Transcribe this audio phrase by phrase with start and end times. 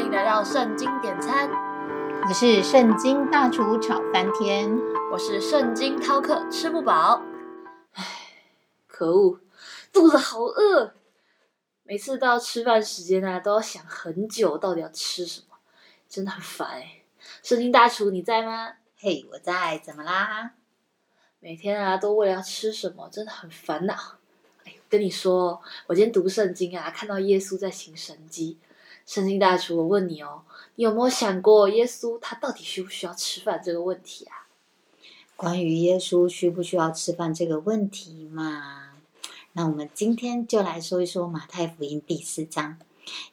[0.00, 1.50] 欢迎来到圣经点餐，
[2.26, 4.74] 我是圣经大厨炒翻天，
[5.12, 7.20] 我是圣经饕客吃不饱。
[7.92, 8.06] 唉，
[8.86, 9.40] 可恶，
[9.92, 10.94] 肚子好饿。
[11.82, 15.58] 每次到吃饭时间啊，都要想很久到底要吃什么，
[16.08, 17.02] 真的很烦哎。
[17.42, 18.72] 圣经大厨你在吗？
[18.96, 20.52] 嘿，我在，怎么啦？
[21.40, 23.94] 每天啊，都为了要吃什么，真的很烦恼。
[24.64, 28.56] 哎，跟你说，我今天读圣经啊，看到耶稣在行神迹。
[29.10, 30.42] 圣经大厨，我问你哦，
[30.76, 34.46] 你有没有想过耶稣他到底需不需要吃饭这个问题啊？
[35.34, 38.92] 关于耶稣需不需要吃饭这个问题嘛，
[39.54, 42.78] 那我们今天就来说一说马太福音第四章。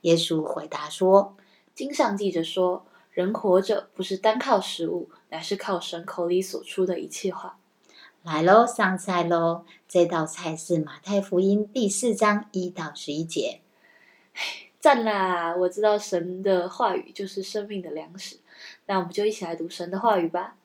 [0.02, 1.38] 耶稣回答说
[1.76, 7.60] ：“经上记着说，人活着不是单靠食物，乃是靠神口里所出的一切话。”
[8.26, 9.64] 来喽，上菜喽！
[9.88, 13.62] 这道菜是马太福音第四章一到十一节。
[14.80, 15.56] 赞啦！
[15.56, 18.38] 我知道神的话语就是生命的粮食，
[18.86, 20.56] 那我们就一起来读神的话语吧。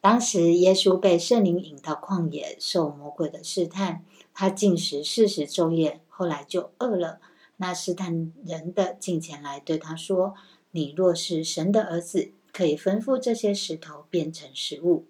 [0.00, 4.04] 当时耶稣被圣灵引到旷野，受魔鬼的试探，
[4.34, 7.20] 他进食四十昼夜，后来就饿了。
[7.56, 10.34] 那试探人的进前来对他说
[10.72, 15.06] ：“你若是神的儿子，可以吩咐这些石头变成食物。”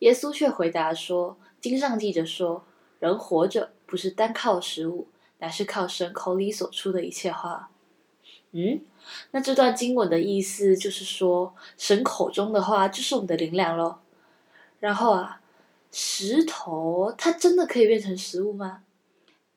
[0.00, 2.64] 耶稣却回答说：“经上记着说，
[2.98, 7.70] 人活着不是单靠食物，乃是靠神口里所出的一切话。”
[8.52, 8.80] 嗯，
[9.32, 13.98] 那这段经文的意思就是说，神口中的话就是我们的灵粮喽。
[14.80, 15.42] 然后啊，
[15.92, 18.82] 石头它真的可以变成食物吗？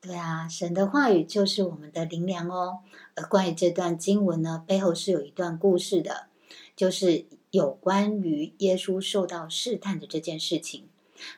[0.02, 2.80] 对啊，神的话语就是我们的灵粮哦。
[3.14, 6.26] 而关于这段经文呢，背后是有一段故事的，
[6.76, 10.88] 就是有关于耶稣受到试探的这件事情。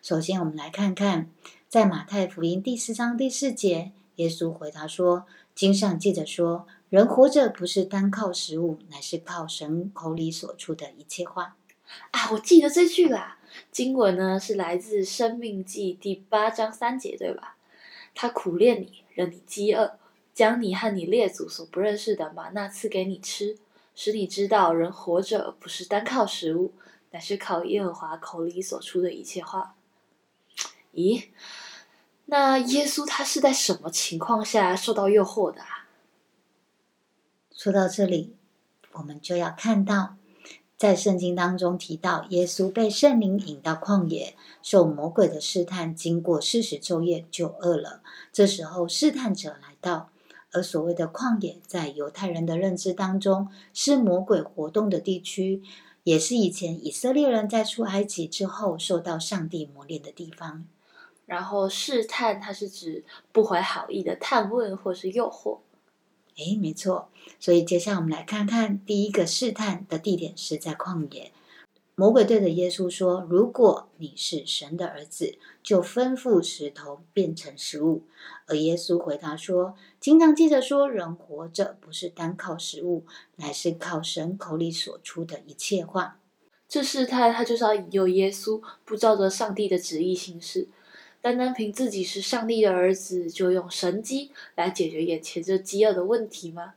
[0.01, 1.31] 首先，我们来看看
[1.69, 11.57] 在马太福音第四章第四节，耶稣回答说：“经上记着说。”人活着不是单靠食物，乃是靠神口里所出的一切话。
[12.11, 13.39] 啊，我记得这句啦。
[13.71, 17.57] 经文呢是来自《生命记》第八章三节，对吧？
[18.15, 19.99] 他苦练你，让你饥饿，
[20.35, 23.57] 将你和你列祖所不认识的玛纳赐给你吃，
[23.95, 26.75] 使你知道人活着不是单靠食物，
[27.13, 29.77] 乃是靠耶和华口里所出的一切话。
[30.93, 31.29] 咦，
[32.27, 35.63] 那耶稣他是在什么情况下受到诱惑的？
[37.63, 38.35] 说到这里，
[38.91, 40.17] 我们就要看到，
[40.77, 44.35] 在圣经当中提到，耶稣被圣灵引到旷野，
[44.65, 48.03] 受魔鬼的试探，经过四十昼夜就饿了。
[48.33, 50.11] 这时候试探者来到，
[50.51, 55.63] 而所谓的旷野，在犹太人的认知当中，是魔鬼活动的地区，
[56.03, 60.67] 也是以前以色列人在出埃及之后受到上帝磨练的地方。
[61.27, 65.59] 然后试探，它是指不怀好意的探问或是诱惑。
[66.37, 67.09] 哎，没错。
[67.39, 71.33] 所以接下来我们来看看第一个试探的地点是在旷野。
[71.95, 78.05] 魔鬼对着耶稣说：“如果你是神的儿子，就吩咐石头变成食物。”
[78.49, 83.05] 而耶稣回答说：“经常记着说，人活着不是单靠食物，
[83.37, 86.19] 乃是靠神口里所出的一切话。”
[86.67, 90.69] 这试探他就是要引诱耶稣不照着上帝的旨意行事。
[91.23, 96.75] 单单凭自己是上帝的儿子，就用神机来解决眼前这饥饿的问题吗？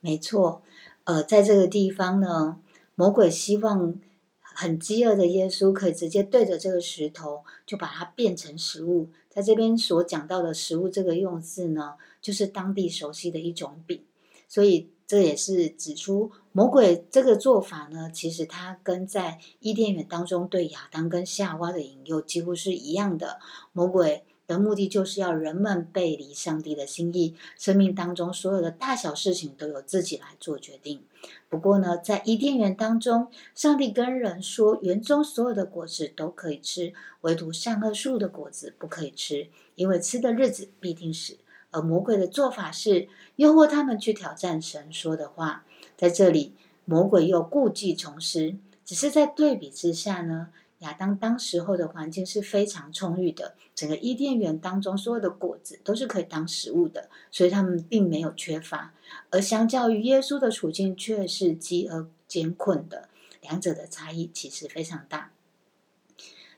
[0.00, 0.62] 没错，
[1.04, 2.60] 呃，在这个地方呢，
[2.94, 3.98] 魔鬼希望
[4.40, 9.08] 很饥饿的耶稣可以直接对着这个石头，就把它变成食物。
[9.30, 14.02] 在这边所讲到的食物这个用字呢，就是当地熟悉的一种饼，
[14.46, 14.90] 所以。
[15.06, 23.38] 这也是指出魔鬼这个做法呢，其实它跟在伊甸园当中对亚当跟夏娃的引诱几乎是一样的。
[23.72, 31.02] 魔鬼的目的就是要人们背离上帝的心意，生命当中所有的大小事情都由自己来做决定。
[31.48, 41.36] 不过呢，在伊甸园当中，上帝跟人说，园中所有的果子都可以吃，唯独善恶树的果子不可以吃，因为吃的日子必定死。
[41.76, 43.06] 而魔鬼的做法是
[43.36, 46.54] 诱惑他们去挑战神说的话，在这里，
[46.86, 48.56] 魔鬼又故技重施。
[48.86, 58.94] 只是在对比之下呢，亚当当时候的环境是非常充裕的，整个伊甸园当中所有的果子都是可以当食物的，所以他们并没有缺乏。
[59.28, 63.10] 而相较于耶稣的处境，却是饥饿艰困的，
[63.42, 65.30] 两者的差异其实非常大。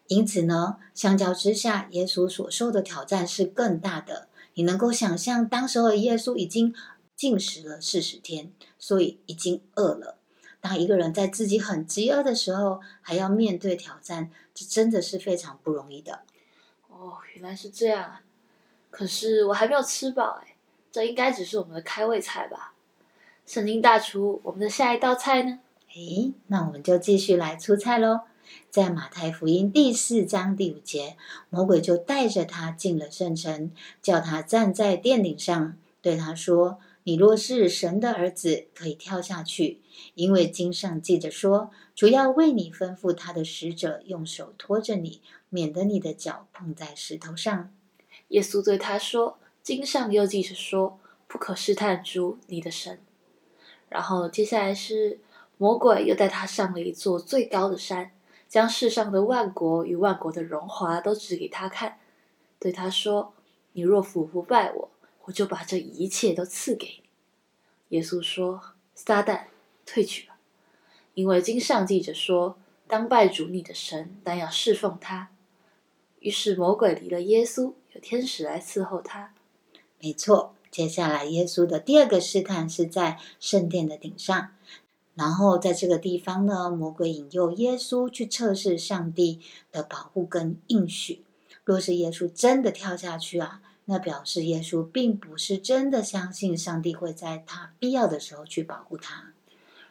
[0.07, 4.28] 因此呢，相较之下，耶稣所受的挑战是更大的。
[4.59, 6.75] 你能够想象，当时候的耶稣已经
[7.15, 10.19] 进食了四十天，所以已经饿了。
[10.61, 16.23] 当一个人在自己很饥饿的时候，还要面对挑战，这真的是非常不容易的。
[16.89, 18.23] 哦，原来是这样啊！
[18.91, 20.57] 可是我还没有吃饱哎，
[20.91, 22.75] 这应该只是我们的开胃菜吧？
[23.47, 25.61] 圣经大厨，我们的下一道菜呢？
[25.95, 28.23] 诶，那我们就继续来出菜喽。
[28.71, 31.17] 在马太福音第四章第五节，
[31.51, 33.71] 魔鬼就带着他进了圣城，
[34.03, 39.81] 叫他站在殿顶上，对他说：“你若是神的儿子，可以跳下去，
[40.15, 47.73] 因为经上记着说，主要为你吩咐他的使者用手托着你，免得你的脚碰在石头上。”
[48.29, 53.01] 耶稣对他说：“经上又记着说，不可试探主你的神。”
[53.89, 55.19] 然后接下来是
[55.57, 58.11] 魔鬼又带他上了一座最高的山。
[58.49, 61.99] 将世上的万国与万国的荣华都指给他看，
[62.59, 63.35] 对他说
[63.75, 64.91] ：“你若俯伏拜我，
[65.25, 67.03] 我就把这一切都赐给你。”
[67.97, 68.61] 耶稣说
[68.95, 69.45] ：“撒旦，
[69.85, 70.39] 退去吧，
[71.15, 72.57] 因为经上记着说，
[72.87, 75.29] 当拜主你的神，但要侍奉他。”
[76.21, 79.33] 于是魔鬼离了耶稣，有天使来伺候他。
[80.01, 84.51] 没错，接下来耶稣的第二个试探是在圣殿的顶上。
[85.19, 89.41] 然后在这个地方呢，魔鬼引诱耶稣去测试上帝
[89.73, 91.25] 的保护跟应许。
[91.65, 99.33] 若是耶稣真的跳下去啊，那表示耶稣并不是真的相信上帝会在他必要的时候去保护他。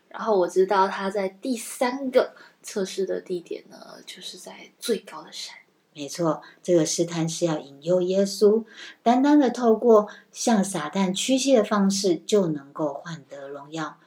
[0.08, 2.34] 然后我知道他在第三个
[2.64, 5.54] 测试的地点呢，就是在最高的山。
[5.94, 8.64] 没错，这个试探是要引诱耶稣，
[9.04, 13.98] 单单的透过向撒旦屈膝的方式就能够换得荣耀。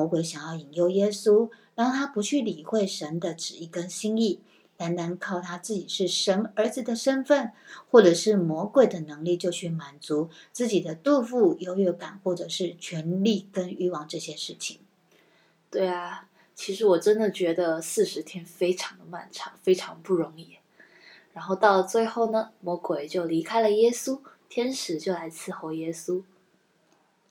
[0.00, 4.40] 魔鬼想要引诱耶稣，让他不去理会神的旨意跟心意，
[4.78, 7.52] 单单靠他自己是神儿子的身份，
[7.90, 14.78] 或者是魔鬼的能力，就去满足自己的肚腹、优越感，或者是权力跟欲望这些事情。
[15.70, 20.56] 对啊，其实我真的觉得四十天非常的漫长，非常不容易。
[21.34, 24.18] 然后到了最后呢，魔鬼就离开了耶稣，
[24.48, 26.22] 天使就来伺候耶稣。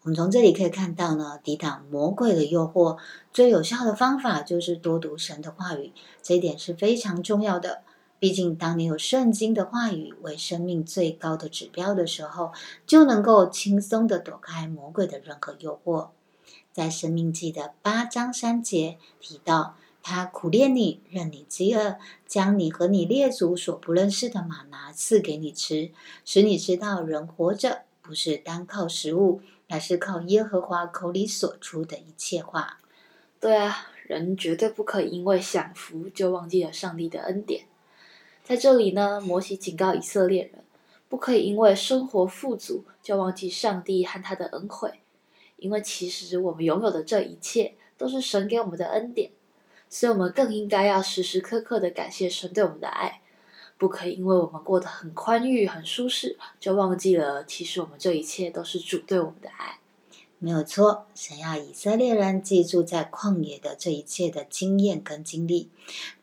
[0.04, 2.98] 我们从这里可以看到呢，抵挡魔鬼的诱惑
[3.34, 5.92] 最有效的方法就是多读神的话语，
[6.22, 7.81] 这一点是非常重要的。
[8.18, 12.54] 毕竟，当你有圣经的话语为生命最高的指标的时候，
[12.88, 16.07] 就能够轻松的躲开魔鬼的任何诱惑。
[16.72, 25.92] 在《生命记》的八章三节提到，他苦练你，任你饥饿，将你和你列祖所不认识的玛拿赐给你吃，
[26.24, 29.42] 使你知道人活着不是单靠食物。
[29.69, 32.80] 乃是靠耶和华口里所出的一切话。
[33.39, 37.66] 对啊，人绝对不可以因为享福就忘记了上帝的恩典。
[38.44, 40.63] 在这里呢，摩西警告以色列人，
[41.07, 45.00] 不可以因为生活富足就忘记上帝和他的恩惠，
[45.57, 49.31] 因为其实我们拥有的这一切都是神给我们的恩典，
[49.88, 53.21] 所以我们更应该要时时刻刻的感谢神对我们的爱。
[53.80, 59.80] 不可以因为我们过得很宽裕、很舒适，就忘记了其实我们这一切都是主对我们的爱。
[60.38, 65.70] 没有错，想要以色列人记住在旷野的这一切的经验跟经历，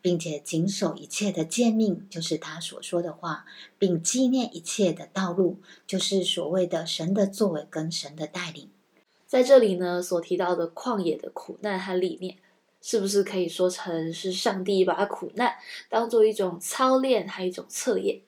[0.01, 3.45] 并且谨守一切的诫命，就是他所说的话，
[3.77, 8.69] 并纪念一切的道路，就是所谓的神的作为跟神的带领。
[9.27, 12.37] 在这里呢，所提到的旷野的苦难和理念。
[12.81, 15.55] 是不是可以说成是上帝把苦难
[15.89, 18.21] 当做一种操练，还有一种测验？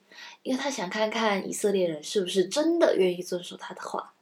[0.43, 4.13] 因为他想看看以色列人是不是真的愿意遵守他的话。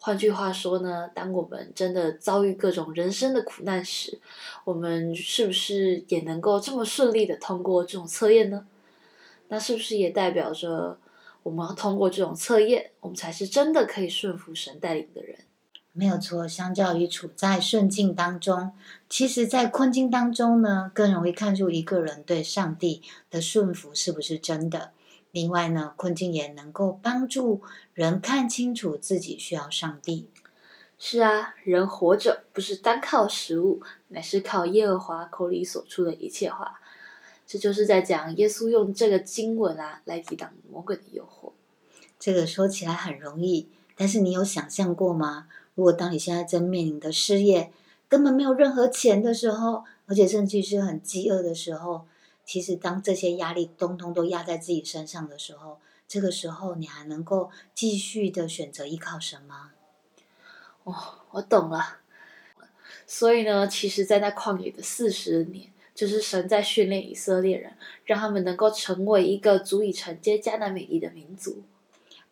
[0.00, 4.20] 换句话说呢，当我们真的遭遇各种人生的苦难时，
[4.64, 8.66] 我们是不是也能够这么顺利的通过这种测验呢？
[9.48, 10.98] 那是不是也代表着
[11.42, 15.36] 我们要通过这种测验，我们才是真的可以顺服神带领的人？
[15.98, 18.70] 没有错，相较于处在顺境当中，
[19.10, 24.92] 其实，在困境当中呢，更容易看出一个人对上帝的顺服是不是真的。
[25.32, 27.62] 另外呢，困境也能够帮助
[27.94, 30.28] 人看清楚自己需要上帝。
[31.00, 36.78] 是啊，人活着不是单靠食物，乃是靠耶和华口里所出的一切话。
[37.44, 41.50] 这就是在讲耶稣用这个经文啊，来抵挡魔鬼的诱惑。
[42.20, 45.48] 这个说起来很容易，但是你有想象过吗？
[45.78, 47.70] 如果当你现在正面临的失业，
[48.08, 52.04] 根本没有任何钱的时候，而且甚至是很饥饿的时候，
[52.44, 59.70] 其实当这些压力通通都压在自己身上的时候，这个时候你还能够继续的选择依靠什么？
[60.82, 60.94] 哦，
[61.30, 61.98] 我懂了。
[63.06, 71.62] 所以呢，其实，在那旷野的四十年，就是神在训练以色列人，让他们能够成为一个足以承接迦南美丽的民族。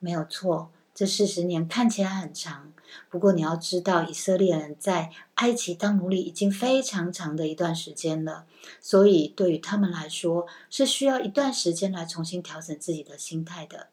[0.01, 0.73] 没有错。
[0.97, 2.73] 这四十年看起来很长，
[3.11, 8.47] 不过你要知道，以色列人在埃及当奴隶已经非常长的一段时间了，
[8.81, 13.89] 所以对于他们来说，是需要一段时间来重新调整自己的心态的。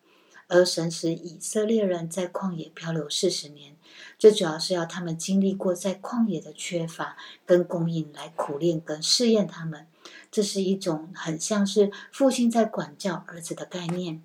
[0.48, 3.76] 而神使以色列人在旷野漂流四十年，
[4.18, 9.88] 最主要是要他们经历过在旷野的缺乏跟供应，来苦练跟试验他们。
[10.32, 14.22] 这是一种很像是父亲在管教儿子的概念。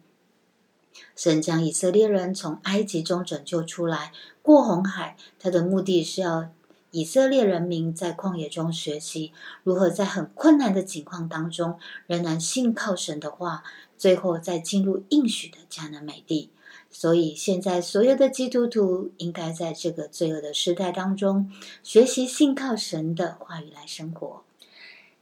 [1.17, 4.13] 神将以色列人从埃及中拯救出来，
[4.43, 6.51] 过红海，他的目的是要
[6.91, 13.63] 以色列人民在旷野中学习如何在很困难的情况当中，仍然信靠神的话，
[13.97, 16.51] 最后再进入应许的迦南美地。
[16.91, 21.53] 所以，现在所有的基督徒应该在这个罪恶的时代当中，
[21.83, 24.43] 学习信靠神的话语来生活。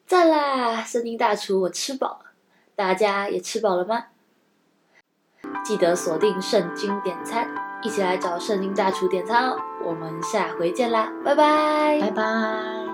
[0.07, 0.85] 赞啦！
[0.85, 2.27] 圣经大厨，我吃饱了，
[2.77, 4.07] 大家也吃饱了吗？
[5.65, 7.49] 记得锁定圣经点餐，
[7.83, 9.57] 一起来找圣经大厨点餐哦！
[9.85, 12.86] 我们下回见啦，拜拜，拜拜。